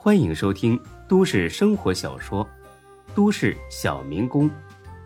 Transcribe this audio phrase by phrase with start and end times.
[0.00, 2.44] 欢迎收听都市生活小说
[3.16, 4.48] 《都市小民工》，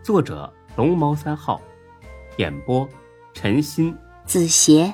[0.03, 1.59] 作者龙猫三号，
[2.37, 2.87] 演播
[3.33, 4.93] 陈鑫、子邪。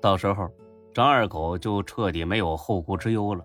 [0.00, 0.48] 到时候，
[0.94, 3.44] 张二狗就彻底没有后顾之忧了。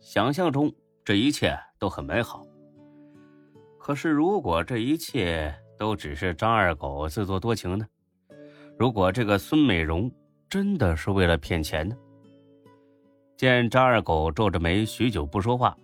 [0.00, 0.70] 想象中
[1.04, 2.44] 这一切都很美好。
[3.78, 7.86] 可是，如果这一切都只是张二狗自作多情呢？
[8.76, 10.10] 如果这个孙美容
[10.50, 11.96] 真的是为了骗钱呢？
[13.38, 15.76] 见张二狗皱着眉，许久不说话，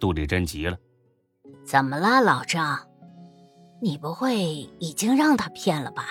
[0.00, 0.76] 杜丽珍急了
[1.64, 2.76] ：“怎么了，老张？
[3.80, 4.36] 你不会
[4.80, 6.02] 已经让他骗了吧？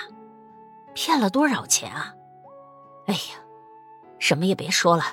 [0.94, 2.16] 骗了多少钱啊？
[3.08, 3.44] 哎呀，
[4.20, 5.04] 什么也别说了，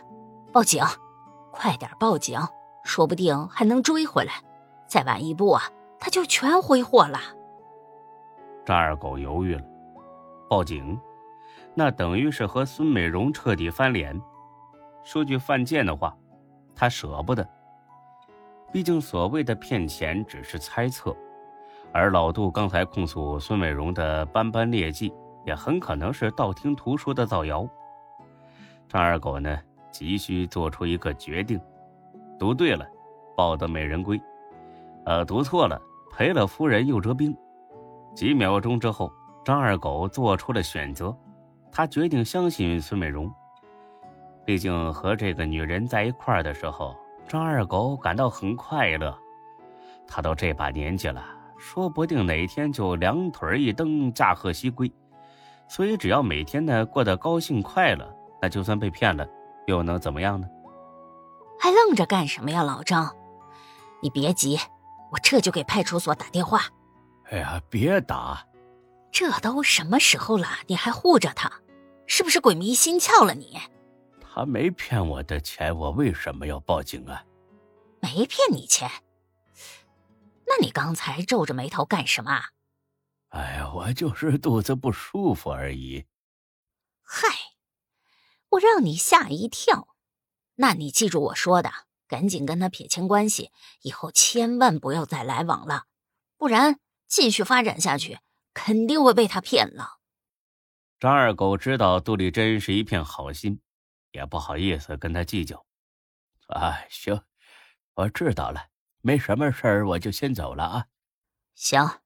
[0.53, 0.85] 报警！
[1.51, 2.39] 快点报警，
[2.85, 4.35] 说不定还能追回来。
[4.87, 5.65] 再晚一步啊，
[5.99, 7.19] 他就全挥霍了。”
[8.65, 9.65] 张二狗犹豫了，
[10.49, 10.97] 报警，
[11.75, 14.17] 那等于是和孙美容彻底翻脸。
[15.05, 16.17] 说句犯贱的话，
[16.75, 17.47] 他舍不得。
[18.73, 21.15] 毕竟所谓的骗钱只是猜测，
[21.93, 25.13] 而老杜刚才控诉孙美荣的斑斑劣迹，
[25.45, 27.69] 也很可能是道听途说的造谣。
[28.89, 29.59] 张二狗呢，
[29.91, 31.61] 急需做出一个决定：
[32.39, 32.87] 读对了，
[33.37, 34.19] 抱得美人归；
[35.05, 37.37] 呃，读错了，赔了夫人又折兵。
[38.15, 39.13] 几秒钟之后，
[39.45, 41.15] 张二狗做出了选择，
[41.71, 43.31] 他决定相信孙美荣。
[44.45, 46.97] 毕竟和这个女人在一块儿的时候，
[47.29, 49.17] 张二狗感到很快乐。
[50.07, 51.25] 他都这把年纪了，
[51.57, 54.91] 说不定哪天就两腿一蹬，驾鹤西归。
[55.69, 59.27] 所以只要每天呢过得高兴快乐，那就算被骗了，
[59.67, 60.47] 又能怎么样呢？
[61.59, 63.15] 还愣着干什么呀，老张？
[64.03, 64.59] 你别急，
[65.13, 66.63] 我这就给派出所打电话。
[67.31, 68.45] 哎呀，别打！
[69.13, 71.51] 这都什么时候了，你还护着他，
[72.07, 73.57] 是不是鬼迷心窍了你？
[74.35, 77.23] 他没骗我的钱，我为什么要报警啊？
[78.01, 78.91] 没骗你钱，
[80.47, 82.41] 那你刚才皱着眉头干什么？
[83.29, 86.07] 哎呀，我就是肚子不舒服而已。
[87.03, 87.29] 嗨，
[88.49, 89.89] 我让你吓一跳，
[90.55, 91.71] 那你记住我说的，
[92.09, 93.51] 赶紧跟他撇清关系，
[93.83, 95.85] 以后千万不要再来往了，
[96.39, 98.19] 不然继续发展下去，
[98.55, 99.99] 肯定会被他骗了。
[100.99, 103.61] 张二狗知道杜丽珍是一片好心。
[104.13, 105.65] 也不好意思跟他计较，
[106.49, 107.23] 啊，行，
[107.95, 108.69] 我知道了，
[109.01, 110.87] 没什么事儿，我就先走了啊。
[111.55, 112.01] 行，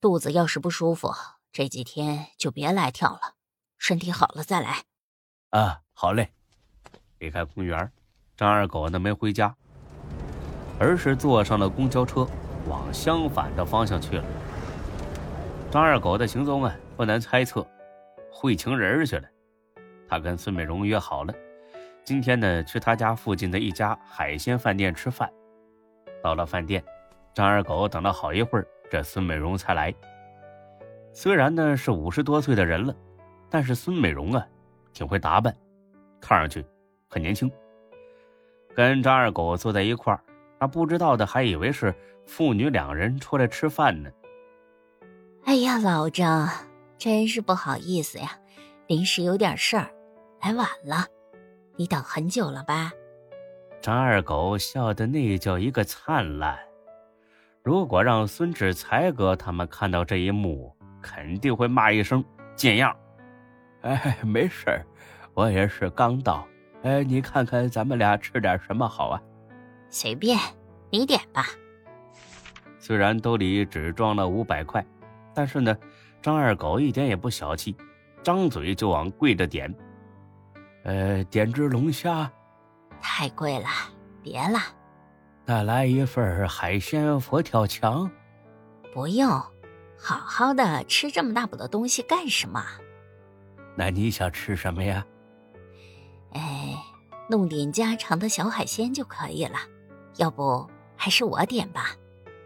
[0.00, 1.12] 肚子要是不舒服，
[1.50, 3.34] 这几天就别来跳了，
[3.78, 4.84] 身体好了再来。
[5.50, 6.32] 啊，好嘞。
[7.18, 7.90] 离开公园，
[8.36, 9.56] 张二狗呢没回家，
[10.78, 12.28] 而是坐上了公交车，
[12.68, 14.24] 往相反的方向去了。
[15.70, 17.66] 张二狗的行踪啊，不难猜测，
[18.30, 19.28] 会情人去了。
[20.14, 21.34] 他跟孙美容约好了，
[22.04, 25.28] 今天呢去他家附近的一家海鲜饭店吃饭。
[26.22, 26.80] 到了饭店，
[27.34, 29.92] 张二狗等了好一会儿，这孙美容才来。
[31.12, 32.94] 虽然呢是五十多岁的人了，
[33.50, 34.46] 但是孙美容啊
[34.92, 35.52] 挺会打扮，
[36.20, 36.64] 看上去
[37.08, 37.50] 很年轻。
[38.72, 40.20] 跟张二狗坐在一块儿，
[40.60, 41.92] 那不知道的还以为是
[42.24, 44.08] 父女两人出来吃饭呢。
[45.44, 46.48] 哎呀，老张，
[46.98, 48.38] 真是不好意思呀，
[48.86, 49.90] 临时有点事儿。
[50.44, 51.06] 来晚了，
[51.74, 52.92] 你等很久了吧？
[53.80, 56.58] 张二狗笑得那叫一个灿烂。
[57.62, 62.22] 如果让孙志才哥他们看到这一幕，肯定会骂一声
[62.54, 62.94] 贱样。
[63.80, 64.86] 哎，没事儿，
[65.32, 66.46] 我也是刚到。
[66.82, 69.22] 哎，你看看咱们俩吃点什么好啊？
[69.88, 70.38] 随便，
[70.90, 71.46] 你点吧。
[72.78, 74.84] 虽然兜里只装了五百块，
[75.34, 75.74] 但是呢，
[76.20, 77.74] 张二狗一点也不小气，
[78.22, 79.74] 张嘴就往贵的点。
[80.84, 82.30] 呃，点只龙虾，
[83.00, 83.66] 太贵了，
[84.22, 84.58] 别了。
[85.46, 88.10] 再来一份海鲜佛跳墙，
[88.92, 89.28] 不用。
[89.96, 92.62] 好好的吃这么大补的东西干什么？
[93.76, 95.04] 那你想吃什么呀？
[96.32, 96.76] 哎，
[97.28, 99.56] 弄点家常的小海鲜就可以了。
[100.16, 101.96] 要不还是我点吧。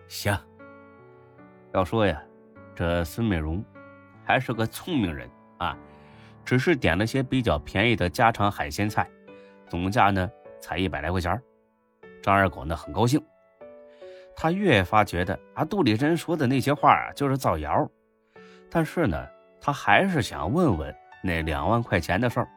[0.07, 0.37] 行。
[1.75, 2.23] 要说呀，
[2.75, 3.65] 这孙美容
[4.25, 5.77] 还是个聪明人啊。
[6.49, 9.07] 只是点了些比较便宜的家常海鲜菜，
[9.69, 11.39] 总价呢才一百来块钱
[12.23, 13.23] 张二狗呢很高兴，
[14.35, 17.87] 他越发觉得啊杜丽珍说的那些话啊就是造谣，
[18.71, 19.29] 但是呢
[19.61, 22.49] 他还是想问问那两万块钱的事儿。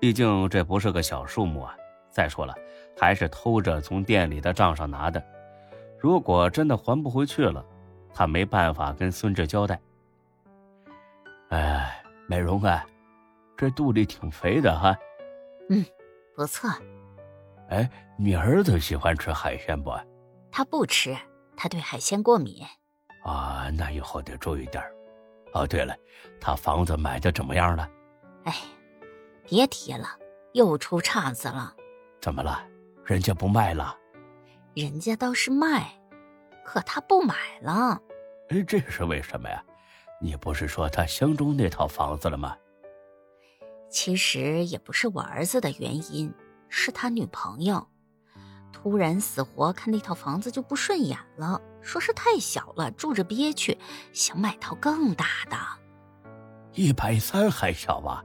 [0.00, 1.76] 毕竟这不是个小数目啊，
[2.08, 2.54] 再说了
[2.98, 5.22] 还是偷着从店里的账上拿的，
[5.98, 7.62] 如果真的还不回去了，
[8.14, 9.78] 他没办法跟孙志交代。
[11.50, 11.99] 哎。
[12.30, 12.86] 美容啊，
[13.56, 14.96] 这肚里挺肥的哈。
[15.68, 15.84] 嗯，
[16.36, 16.70] 不错。
[17.70, 19.90] 哎，你儿子喜欢吃海鲜不？
[20.48, 21.16] 他不吃，
[21.56, 22.64] 他对海鲜过敏。
[23.24, 24.80] 啊，那以后得注意点
[25.54, 25.92] 哦，对了，
[26.40, 27.90] 他房子买的怎么样了？
[28.44, 28.54] 哎，
[29.44, 30.06] 别提了，
[30.52, 31.74] 又出岔子了。
[32.20, 32.64] 怎么了？
[33.04, 33.92] 人家不卖了？
[34.76, 36.00] 人家倒是卖，
[36.64, 38.00] 可他不买了。
[38.50, 39.60] 哎，这是为什么呀？
[40.20, 42.56] 你不是说他相中那套房子了吗？
[43.90, 46.32] 其实也不是我儿子的原因，
[46.68, 47.88] 是他女朋友。
[48.72, 53.76] 突然死活看那套房子就不顺眼了，说是太小了，住着憋屈，
[54.12, 55.56] 想买套更大的。
[56.74, 58.24] 一百三还小吧？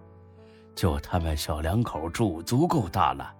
[0.75, 3.33] 就他们小两口住足够大了。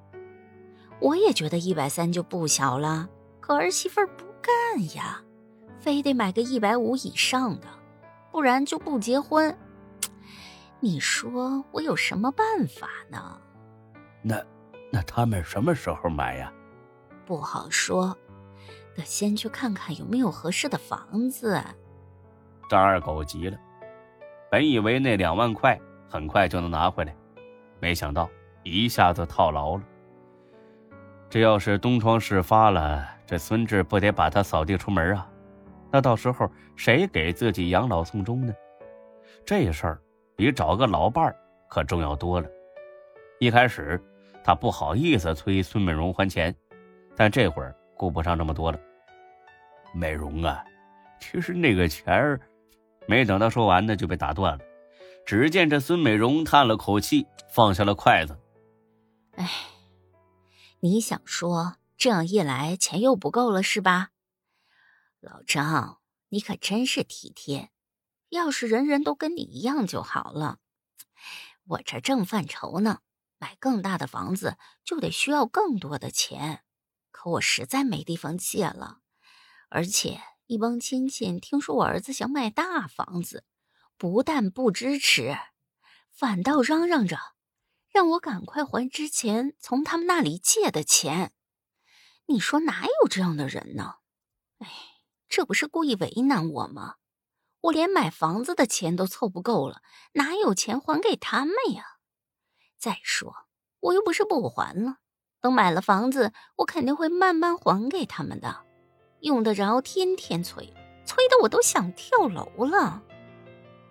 [1.00, 3.08] 我也觉得一百三就不小了，
[3.40, 5.22] 可儿媳妇不干呀，
[5.80, 7.68] 非得买个一百五以上的，
[8.36, 9.58] 不然就不结婚。
[10.82, 13.40] 你说我有什么办法呢？
[14.22, 14.36] 那，
[14.92, 16.52] 那他们什么时候买呀？
[17.26, 18.14] 不好说，
[18.94, 21.64] 得先去看看有没有合适的房子。
[22.70, 23.58] 张二狗急了，
[24.52, 25.80] 本以为那两万块
[26.10, 27.16] 很快就能拿回来，
[27.80, 28.30] 没想到
[28.64, 29.84] 一下子套牢了。
[31.30, 35.26] 这要是东窗事发了，这孙志不得把他扫地出门啊？
[35.96, 38.54] 那到时候谁给自己养老送终呢？
[39.46, 40.02] 这事儿
[40.36, 41.34] 比找个老伴儿
[41.70, 42.50] 可重要多了。
[43.40, 43.98] 一开始
[44.44, 46.54] 他不好意思催孙美荣还钱。
[47.16, 48.78] 但这会儿顾不上这么多了。
[49.94, 50.66] 美容啊，
[51.22, 52.42] 其实那个钱儿，
[53.08, 54.60] 没等他说完呢，就被打断了。
[55.26, 58.38] 只见这孙美容叹了口气，放下了筷子。
[59.38, 59.50] 哎，
[60.82, 64.10] 你想说这样一来钱又不够了是吧？
[65.26, 66.00] 老张，
[66.30, 67.72] 你可真是体贴。
[68.30, 70.60] 要是人人都跟你一样就好了。
[71.66, 73.00] 我这正犯愁呢，
[73.40, 76.64] 买更大的房子就得需要更多的钱。
[77.10, 79.00] 可我实在没地方借了，
[79.70, 83.46] 而且一帮亲戚听说我儿子想买大房子，
[83.98, 85.36] 不但不支持，
[86.12, 87.18] 反倒嚷嚷着
[87.90, 91.34] 让我赶快还之前从他们那里借的钱。
[92.28, 93.96] 你说哪有这样的人呢？
[94.60, 94.68] 哎，
[95.36, 96.96] 这不是故意为难我吗？
[97.60, 99.82] 我连买房子的钱都凑不够了，
[100.14, 101.98] 哪有钱还给他们呀？
[102.78, 103.36] 再说
[103.82, 105.00] 我又不是不还了。
[105.42, 108.62] 等买了房子，我肯定会慢慢还给他们的，
[109.20, 110.74] 用得着天天催，
[111.04, 113.04] 催得我都想跳楼了。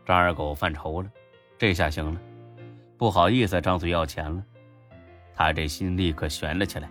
[0.07, 1.11] 张二狗犯愁了，
[1.59, 2.19] 这下行了，
[2.97, 4.43] 不好意思张嘴要钱了，
[5.37, 6.91] 他这心立刻悬了起来，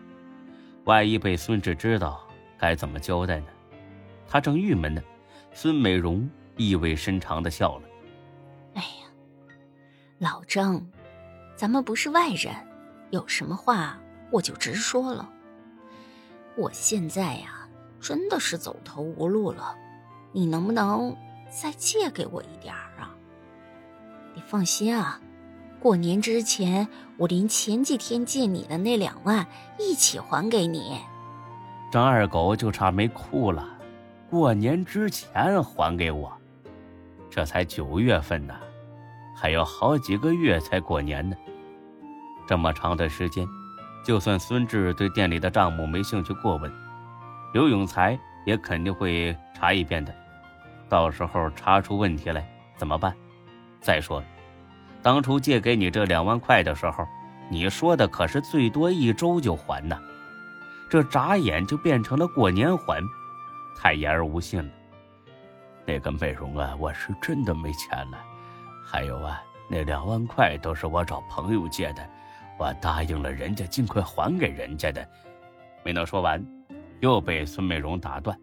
[0.84, 2.24] 万一被孙志知道，
[2.56, 3.48] 该怎么交代呢？
[4.34, 5.00] 他正郁闷呢，
[5.54, 6.28] 孙美容
[6.58, 7.84] 意味深长的笑了
[8.74, 9.08] ：“哎呀，
[10.18, 10.84] 老张，
[11.56, 12.52] 咱们不是外人，
[13.12, 13.96] 有什么话？”
[14.34, 15.30] 我就直说了，
[16.56, 17.70] 我现在呀，
[18.02, 19.76] 真的是走投无路了，
[20.32, 21.16] 你能不能
[21.52, 23.14] 再借给我一点儿啊？
[24.34, 25.22] 你放心啊，
[25.80, 26.88] 过年之前
[27.18, 29.46] 我连前几天借你的那两万
[29.78, 31.00] 一起还给你。
[31.92, 33.78] 张二狗就差没哭了，
[34.34, 36.34] 过年之前还给我，
[37.30, 38.56] 这才九月份呢，
[39.38, 41.36] 还有好几个月才过年呢，
[42.48, 43.48] 这么长的时间。
[44.04, 46.74] 就算孙志对店里的账目没兴趣过问，
[47.54, 50.12] 刘永才也肯定会查一遍的。
[50.90, 52.44] 到时候查出问题来
[52.76, 53.16] 怎么办？
[53.82, 54.26] 再说了，
[55.04, 57.06] 当初借给你这两万块的时候，
[57.52, 59.96] 你说的可是最多一周就还呢，
[60.90, 63.00] 这眨眼就变成了过年还，
[63.76, 64.72] 太言而无信了。
[65.86, 68.18] 那个美容啊，我是真的没钱了。
[68.86, 72.10] 还有啊，那两万块都是我找朋友借的。
[72.58, 75.06] 我答应了人家，尽快还给人家的。
[75.84, 76.46] 没能说完，
[77.02, 78.40] 又被孙美荣打断。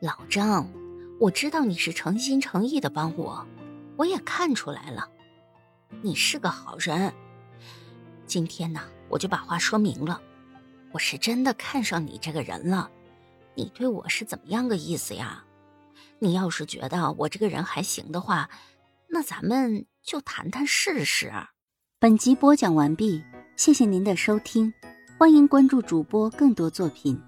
[0.00, 0.66] 老张，
[1.20, 3.46] 我知道你是诚心诚意的帮我，
[3.96, 5.06] 我也看出来了，
[6.00, 7.12] 你是个好人。
[8.24, 10.20] 今天呢，我就把话说明了，
[10.92, 12.88] 我是真的看上你这个人了。
[13.58, 15.44] 你对我是怎么样个意思呀？
[16.20, 18.48] 你要是觉得我这个人还行的话，
[19.08, 21.32] 那咱们就谈谈试试。
[21.98, 23.20] 本集播讲完毕，
[23.56, 24.72] 谢谢您的收听，
[25.18, 27.20] 欢迎关注主播更多作品。